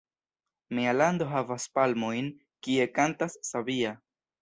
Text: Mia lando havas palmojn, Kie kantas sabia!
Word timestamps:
Mia 0.77 0.93
lando 1.01 1.27
havas 1.35 1.69
palmojn, 1.77 2.33
Kie 2.69 2.91
kantas 2.99 3.41
sabia! 3.53 3.99